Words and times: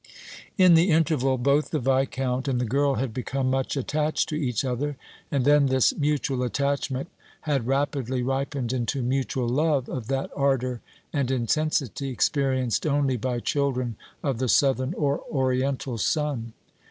In 0.57 0.73
the 0.73 0.89
interval 0.89 1.37
both 1.37 1.69
the 1.69 1.77
Viscount 1.77 2.47
and 2.47 2.59
the 2.59 2.65
girl 2.65 2.95
had 2.95 3.13
become 3.13 3.51
much 3.51 3.77
attached 3.77 4.29
to 4.29 4.35
each 4.35 4.65
other, 4.65 4.97
and 5.29 5.45
then 5.45 5.67
this 5.67 5.95
mutual 5.95 6.41
attachment 6.41 7.07
had 7.41 7.67
rapidly 7.67 8.23
ripened 8.23 8.73
into 8.73 9.03
mutual 9.03 9.47
love 9.47 9.87
of 9.87 10.07
that 10.07 10.31
ardor 10.35 10.81
and 11.13 11.29
intensity 11.29 12.09
experienced 12.09 12.87
only 12.87 13.15
by 13.15 13.39
children 13.41 13.95
of 14.23 14.39
the 14.39 14.49
southern 14.49 14.95
or 14.95 15.19
oriental 15.31 15.99
sun. 15.99 16.53